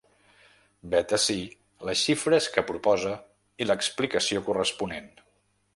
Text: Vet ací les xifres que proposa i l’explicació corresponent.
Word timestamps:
Vet 0.93 1.13
ací 1.17 1.35
les 1.89 2.01
xifres 2.07 2.49
que 2.57 2.65
proposa 2.73 3.13
i 3.65 3.69
l’explicació 3.71 4.45
corresponent. 4.49 5.11